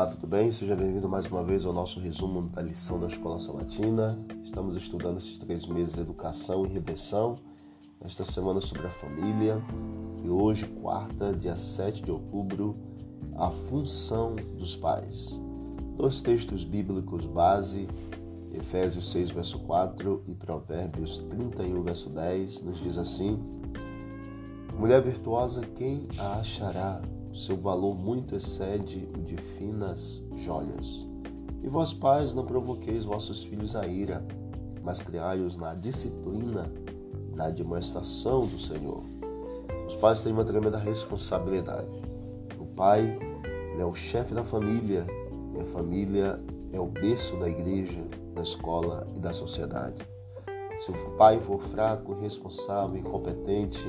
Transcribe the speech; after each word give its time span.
Olá, 0.00 0.08
tudo 0.08 0.26
bem? 0.26 0.50
Seja 0.50 0.74
bem-vindo 0.74 1.06
mais 1.10 1.26
uma 1.26 1.44
vez 1.44 1.66
ao 1.66 1.74
nosso 1.74 2.00
resumo 2.00 2.48
da 2.48 2.62
lição 2.62 2.98
da 2.98 3.06
Escola 3.06 3.38
Sabatina. 3.38 4.18
Estamos 4.42 4.74
estudando 4.74 5.18
esses 5.18 5.36
três 5.36 5.66
meses 5.66 5.98
educação 5.98 6.64
e 6.64 6.70
redenção. 6.70 7.36
Esta 8.00 8.24
semana 8.24 8.62
sobre 8.62 8.86
a 8.86 8.90
família. 8.90 9.62
E 10.24 10.30
hoje, 10.30 10.66
quarta, 10.80 11.34
dia 11.34 11.54
7 11.54 12.02
de 12.02 12.10
outubro, 12.10 12.78
a 13.36 13.50
função 13.50 14.36
dos 14.56 14.74
pais. 14.74 15.38
Dois 15.98 16.22
textos 16.22 16.64
bíblicos 16.64 17.26
base, 17.26 17.86
Efésios 18.54 19.12
6, 19.12 19.32
verso 19.32 19.58
4 19.58 20.22
e 20.26 20.34
Provérbios 20.34 21.18
31, 21.18 21.82
verso 21.82 22.08
10, 22.08 22.62
nos 22.62 22.80
diz 22.80 22.96
assim: 22.96 23.38
Mulher 24.78 25.02
virtuosa, 25.02 25.60
quem 25.76 26.08
a 26.16 26.38
achará? 26.38 27.02
Seu 27.38 27.56
valor 27.56 27.94
muito 27.94 28.34
excede 28.34 29.08
o 29.16 29.22
de 29.22 29.36
finas 29.36 30.22
joias. 30.44 31.06
E 31.62 31.68
vós, 31.68 31.92
pais, 31.92 32.34
não 32.34 32.44
provoqueis 32.44 33.04
vossos 33.04 33.44
filhos 33.44 33.76
a 33.76 33.86
ira, 33.86 34.26
mas 34.82 35.00
criai-os 35.00 35.56
na 35.56 35.74
disciplina 35.74 36.70
na 37.34 37.48
demonstração 37.48 38.46
do 38.46 38.58
Senhor. 38.58 39.02
Os 39.86 39.94
pais 39.96 40.20
têm 40.20 40.32
uma 40.32 40.44
tremenda 40.44 40.78
responsabilidade. 40.78 42.02
O 42.58 42.66
pai 42.66 43.18
é 43.78 43.84
o 43.84 43.94
chefe 43.94 44.34
da 44.34 44.44
família 44.44 45.06
e 45.56 45.60
a 45.60 45.64
família 45.64 46.40
é 46.72 46.80
o 46.80 46.86
berço 46.86 47.36
da 47.36 47.48
igreja, 47.48 48.00
da 48.34 48.42
escola 48.42 49.06
e 49.14 49.18
da 49.18 49.32
sociedade. 49.32 49.96
Se 50.78 50.90
o 50.90 51.10
pai 51.16 51.38
for 51.40 51.60
fraco, 51.60 52.12
irresponsável, 52.14 52.96
incompetente, 52.96 53.86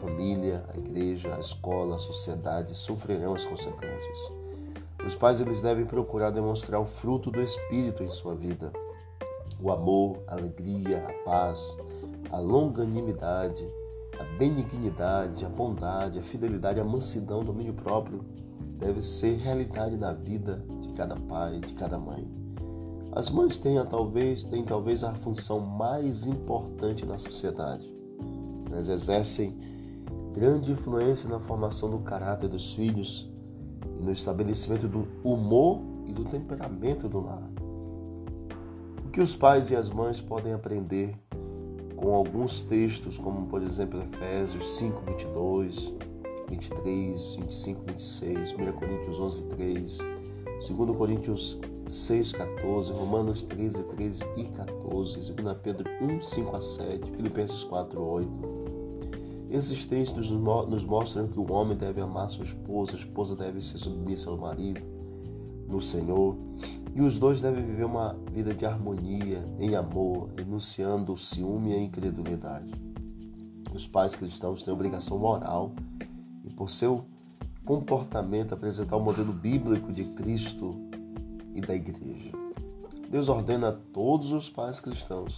família, 0.00 0.64
a 0.72 0.78
igreja, 0.78 1.34
a 1.34 1.40
escola, 1.40 1.96
a 1.96 1.98
sociedade 1.98 2.74
sofrerão 2.74 3.34
as 3.34 3.44
consequências. 3.44 4.32
Os 5.04 5.14
pais 5.14 5.40
eles 5.40 5.60
devem 5.60 5.86
procurar 5.86 6.30
demonstrar 6.30 6.80
o 6.80 6.84
fruto 6.84 7.30
do 7.30 7.40
espírito 7.40 8.02
em 8.02 8.08
sua 8.08 8.34
vida: 8.34 8.72
o 9.60 9.70
amor, 9.70 10.18
a 10.26 10.34
alegria, 10.34 11.04
a 11.06 11.12
paz, 11.24 11.76
a 12.30 12.38
longanimidade, 12.38 13.66
a 14.18 14.24
benignidade, 14.36 15.44
a 15.44 15.48
bondade, 15.48 16.18
a 16.18 16.22
fidelidade, 16.22 16.80
a 16.80 16.84
mansidão, 16.84 17.40
o 17.40 17.44
domínio 17.44 17.74
próprio 17.74 18.24
deve 18.78 19.02
ser 19.02 19.36
realidade 19.36 19.96
na 19.96 20.12
vida 20.12 20.62
de 20.80 20.92
cada 20.92 21.16
pai, 21.16 21.58
de 21.60 21.72
cada 21.74 21.98
mãe. 21.98 22.30
As 23.12 23.30
mães 23.30 23.58
têm 23.58 23.82
talvez, 23.86 24.42
têm 24.44 24.64
talvez 24.64 25.02
a 25.02 25.14
função 25.14 25.60
mais 25.60 26.26
importante 26.26 27.06
na 27.06 27.18
sociedade. 27.18 27.97
Elas 28.70 28.88
exercem 28.88 29.56
grande 30.32 30.72
influência 30.72 31.28
na 31.28 31.40
formação 31.40 31.90
do 31.90 31.98
caráter 31.98 32.48
dos 32.48 32.74
filhos 32.74 33.30
e 33.98 34.04
no 34.04 34.12
estabelecimento 34.12 34.86
do 34.86 35.06
humor 35.24 35.80
e 36.06 36.12
do 36.12 36.24
temperamento 36.24 37.08
do 37.08 37.20
lar. 37.20 37.42
O 39.04 39.10
que 39.10 39.20
os 39.20 39.34
pais 39.34 39.70
e 39.70 39.76
as 39.76 39.90
mães 39.90 40.20
podem 40.20 40.52
aprender 40.52 41.14
com 41.96 42.14
alguns 42.14 42.62
textos, 42.62 43.18
como 43.18 43.46
por 43.46 43.62
exemplo 43.62 44.00
Efésios 44.00 44.78
5, 44.78 45.02
22, 45.04 45.94
23, 46.48 47.34
25, 47.36 47.82
26, 47.86 48.52
1 48.52 48.72
Coríntios 48.72 49.20
11, 49.20 49.42
3, 49.48 49.98
2 50.68 50.96
Coríntios 50.96 51.58
6, 51.86 52.32
14, 52.32 52.92
Romanos 52.92 53.44
13, 53.44 53.82
13 53.84 54.24
e 54.36 54.44
14, 54.44 55.32
2 55.32 55.58
Pedro 55.58 55.90
1, 56.00 56.22
5 56.22 56.56
a 56.56 56.60
7, 56.60 57.10
Filipenses 57.12 57.64
4, 57.64 58.00
8, 58.00 58.57
esses 59.50 59.86
textos 59.86 60.30
nos 60.30 60.84
mostram 60.84 61.26
que 61.26 61.40
o 61.40 61.50
homem 61.52 61.76
deve 61.76 62.00
amar 62.00 62.28
sua 62.28 62.44
esposa, 62.44 62.92
a 62.92 62.96
esposa 62.96 63.34
deve 63.34 63.62
ser 63.62 63.78
submissa 63.78 64.28
ao 64.28 64.36
marido, 64.36 64.82
no 65.66 65.80
Senhor, 65.80 66.36
e 66.94 67.00
os 67.00 67.16
dois 67.16 67.40
devem 67.40 67.64
viver 67.64 67.84
uma 67.84 68.14
vida 68.30 68.52
de 68.52 68.66
harmonia, 68.66 69.42
em 69.58 69.74
amor, 69.74 70.28
enunciando 70.38 71.12
o 71.12 71.16
ciúme 71.16 71.70
e 71.70 71.74
a 71.74 71.80
incredulidade. 71.80 72.72
Os 73.74 73.86
pais 73.86 74.14
cristãos 74.14 74.62
têm 74.62 74.72
obrigação 74.72 75.18
moral 75.18 75.72
e, 76.44 76.52
por 76.52 76.68
seu 76.68 77.04
comportamento, 77.64 78.54
apresentar 78.54 78.96
o 78.96 79.02
modelo 79.02 79.32
bíblico 79.32 79.92
de 79.92 80.04
Cristo 80.04 80.74
e 81.54 81.60
da 81.60 81.74
igreja. 81.74 82.32
Deus 83.10 83.28
ordena 83.28 83.68
a 83.68 83.72
todos 83.72 84.32
os 84.32 84.50
pais 84.50 84.80
cristãos 84.80 85.36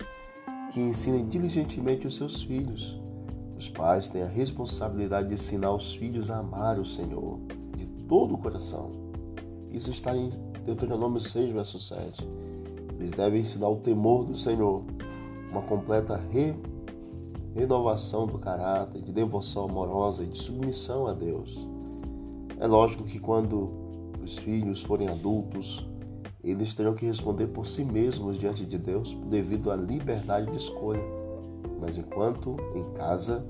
que 0.72 0.80
ensinem 0.80 1.28
diligentemente 1.28 2.06
os 2.06 2.16
seus 2.16 2.42
filhos 2.42 3.00
os 3.60 3.68
pais 3.68 4.08
têm 4.08 4.22
a 4.22 4.26
responsabilidade 4.26 5.28
de 5.28 5.34
ensinar 5.34 5.74
os 5.74 5.94
filhos 5.94 6.30
a 6.30 6.38
amar 6.38 6.78
o 6.78 6.84
Senhor 6.84 7.38
de 7.76 7.84
todo 8.08 8.32
o 8.32 8.38
coração. 8.38 8.90
Isso 9.70 9.90
está 9.90 10.16
em 10.16 10.30
Deuteronômio 10.64 11.20
6, 11.20 11.52
verso 11.52 11.78
7. 11.78 12.26
Eles 12.98 13.10
devem 13.10 13.42
ensinar 13.42 13.68
o 13.68 13.76
temor 13.76 14.24
do 14.24 14.34
Senhor, 14.34 14.82
uma 15.50 15.60
completa 15.60 16.18
re... 16.30 16.54
renovação 17.54 18.26
do 18.26 18.38
caráter, 18.38 19.02
de 19.02 19.12
devoção 19.12 19.66
amorosa 19.66 20.24
e 20.24 20.26
de 20.26 20.38
submissão 20.38 21.06
a 21.06 21.12
Deus. 21.12 21.68
É 22.58 22.66
lógico 22.66 23.04
que 23.04 23.18
quando 23.18 23.70
os 24.22 24.38
filhos 24.38 24.82
forem 24.82 25.08
adultos, 25.10 25.86
eles 26.42 26.74
terão 26.74 26.94
que 26.94 27.04
responder 27.04 27.48
por 27.48 27.66
si 27.66 27.84
mesmos 27.84 28.38
diante 28.38 28.64
de 28.64 28.78
Deus 28.78 29.12
devido 29.28 29.70
à 29.70 29.76
liberdade 29.76 30.50
de 30.50 30.56
escolha 30.56 31.19
mas 31.80 31.98
enquanto 31.98 32.56
em 32.74 32.84
casa, 32.94 33.44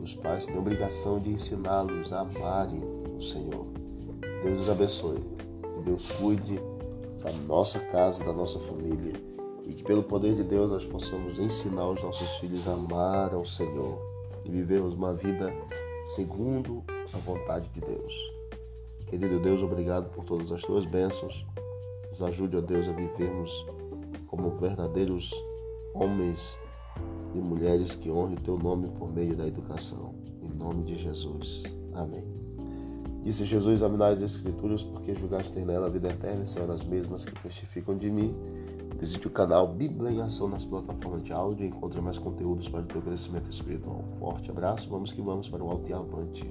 os 0.00 0.14
pais 0.14 0.46
têm 0.46 0.56
a 0.56 0.58
obrigação 0.58 1.18
de 1.18 1.30
ensiná-los 1.30 2.12
a 2.12 2.20
amarem 2.20 2.82
o 3.16 3.22
Senhor. 3.22 3.66
Deus 4.42 4.60
os 4.60 4.68
abençoe. 4.68 5.20
Que 5.62 5.82
Deus 5.84 6.10
cuide 6.12 6.60
da 7.22 7.32
nossa 7.46 7.78
casa, 7.78 8.24
da 8.24 8.32
nossa 8.32 8.58
família. 8.58 9.12
E 9.64 9.74
que 9.74 9.84
pelo 9.84 10.02
poder 10.02 10.34
de 10.34 10.42
Deus 10.42 10.70
nós 10.70 10.84
possamos 10.84 11.38
ensinar 11.38 11.88
os 11.88 12.02
nossos 12.02 12.38
filhos 12.38 12.66
a 12.66 12.72
amar 12.72 13.32
ao 13.32 13.46
Senhor 13.46 13.98
e 14.44 14.50
vivermos 14.50 14.94
uma 14.94 15.14
vida 15.14 15.52
segundo 16.04 16.82
a 17.12 17.18
vontade 17.18 17.68
de 17.68 17.80
Deus. 17.80 18.32
Querido 19.06 19.38
Deus, 19.38 19.62
obrigado 19.62 20.12
por 20.12 20.24
todas 20.24 20.50
as 20.50 20.62
tuas 20.62 20.84
bênçãos. 20.84 21.46
Nos 22.10 22.22
ajude, 22.22 22.56
ó 22.56 22.60
Deus, 22.60 22.88
a 22.88 22.92
vivermos 22.92 23.64
como 24.26 24.50
verdadeiros 24.50 25.32
homens 25.94 26.58
e 27.38 27.40
mulheres 27.40 27.94
que 27.94 28.10
honrem 28.10 28.34
o 28.34 28.40
teu 28.40 28.58
nome 28.58 28.88
por 28.88 29.12
meio 29.12 29.36
da 29.36 29.46
educação. 29.46 30.14
Em 30.42 30.48
nome 30.48 30.84
de 30.84 30.98
Jesus. 30.98 31.62
Amém. 31.94 32.24
Disse 33.22 33.44
Jesus: 33.44 33.80
Examinai 33.80 34.12
as 34.12 34.22
Escrituras, 34.22 34.82
porque 34.82 35.14
julgaste 35.14 35.58
nela 35.60 35.86
a 35.86 35.90
vida 35.90 36.08
eterna, 36.10 36.44
são 36.44 36.62
elas 36.62 36.82
mesmas 36.84 37.24
que 37.24 37.34
testificam 37.40 37.96
de 37.96 38.10
mim. 38.10 38.34
Visite 38.98 39.26
o 39.26 39.30
canal 39.30 39.66
Bíblia 39.66 40.10
em 40.10 40.20
Ação 40.20 40.48
nas 40.48 40.64
plataformas 40.64 41.24
de 41.24 41.32
áudio 41.32 41.64
e 41.64 41.68
encontre 41.68 42.00
mais 42.00 42.18
conteúdos 42.18 42.68
para 42.68 42.82
o 42.82 42.86
teu 42.86 43.02
crescimento 43.02 43.50
espiritual. 43.50 44.04
Um 44.08 44.18
forte 44.18 44.50
abraço, 44.50 44.88
vamos 44.88 45.12
que 45.12 45.20
vamos 45.20 45.48
para 45.48 45.62
o 45.62 45.70
alto 45.70 45.90
e 45.90 45.92
avante. 45.92 46.44